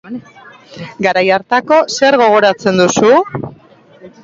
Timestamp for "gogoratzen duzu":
2.23-3.15